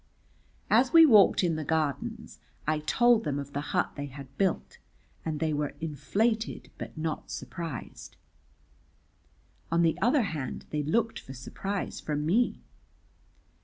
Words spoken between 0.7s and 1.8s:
As we walked in the